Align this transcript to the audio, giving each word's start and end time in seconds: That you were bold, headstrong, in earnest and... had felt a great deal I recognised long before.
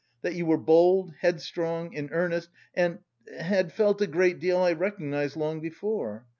That 0.23 0.33
you 0.33 0.47
were 0.47 0.57
bold, 0.57 1.13
headstrong, 1.19 1.93
in 1.93 2.09
earnest 2.11 2.49
and... 2.73 2.97
had 3.37 3.71
felt 3.71 4.01
a 4.01 4.07
great 4.07 4.39
deal 4.39 4.57
I 4.57 4.71
recognised 4.71 5.35
long 5.37 5.59
before. 5.59 6.25